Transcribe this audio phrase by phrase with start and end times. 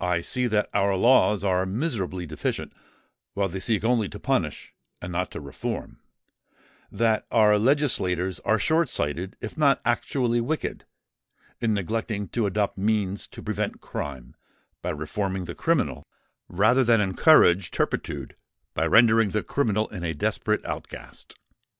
[0.00, 2.72] I see that our laws are miserably deficient,
[3.34, 9.36] while they seek only to punish and not to reform—that our legislators are short sighted
[9.40, 10.84] if not actually wicked,
[11.60, 14.34] in neglecting to adopt means to prevent crime
[14.82, 16.04] by reforming the criminal,
[16.48, 18.34] rather than encourage turpitude
[18.74, 21.38] by rendering the criminal a desperate outcast."